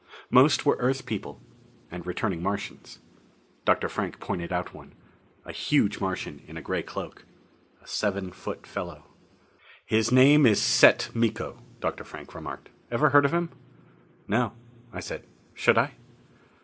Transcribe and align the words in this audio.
Most 0.31 0.65
were 0.65 0.77
Earth 0.79 1.05
people 1.05 1.39
and 1.91 2.07
returning 2.07 2.41
Martians. 2.41 2.97
Dr. 3.65 3.87
Frank 3.87 4.19
pointed 4.19 4.51
out 4.51 4.73
one. 4.73 4.93
A 5.45 5.51
huge 5.51 5.99
Martian 5.99 6.41
in 6.47 6.57
a 6.57 6.61
grey 6.63 6.81
cloak. 6.81 7.23
A 7.83 7.87
seven 7.87 8.31
foot 8.31 8.65
fellow. 8.65 9.03
"His 9.85 10.11
name 10.11 10.47
is 10.47 10.59
Set 10.59 11.11
Miko," 11.13 11.59
Dr. 11.79 12.03
Frank 12.03 12.33
remarked. 12.33 12.69
"Ever 12.89 13.11
heard 13.11 13.25
of 13.25 13.31
him?" 13.31 13.49
"No," 14.27 14.53
I 14.91 15.01
said. 15.01 15.23
"Should 15.53 15.77
I?" 15.77 15.93